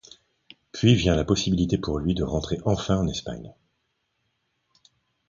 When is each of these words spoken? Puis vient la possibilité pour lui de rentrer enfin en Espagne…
Puis 0.71 0.95
vient 0.95 1.15
la 1.15 1.23
possibilité 1.23 1.77
pour 1.77 1.99
lui 1.99 2.15
de 2.15 2.23
rentrer 2.23 2.57
enfin 2.65 2.97
en 2.97 3.07
Espagne… 3.07 3.53